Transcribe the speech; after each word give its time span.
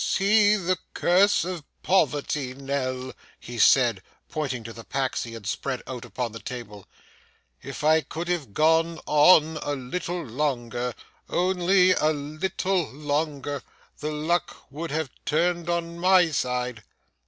'See 0.03 0.55
the 0.55 0.79
curse 0.95 1.45
of 1.45 1.63
poverty, 1.83 2.55
Nell,' 2.55 3.13
he 3.39 3.59
said, 3.59 4.01
pointing 4.29 4.63
to 4.63 4.73
the 4.73 4.83
packs 4.83 5.21
he 5.25 5.33
had 5.33 5.45
spread 5.45 5.83
out 5.85 6.05
upon 6.05 6.31
the 6.31 6.39
table. 6.39 6.87
'If 7.61 7.83
I 7.83 8.01
could 8.01 8.27
have 8.27 8.51
gone 8.55 8.99
on 9.05 9.57
a 9.61 9.75
little 9.75 10.23
longer, 10.25 10.95
only 11.29 11.91
a 11.91 12.09
little 12.09 12.91
longer, 12.91 13.61
the 13.99 14.09
luck 14.11 14.65
would 14.71 14.89
have 14.89 15.11
turned 15.23 15.69
on 15.69 15.99
my 15.99 16.31
side. 16.31 16.81